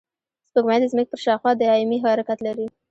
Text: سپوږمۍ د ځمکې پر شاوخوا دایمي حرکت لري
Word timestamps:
سپوږمۍ 0.49 0.77
د 0.81 0.85
ځمکې 0.91 1.09
پر 1.11 1.19
شاوخوا 1.25 1.51
دایمي 1.61 1.97
حرکت 2.03 2.39
لري 2.47 2.65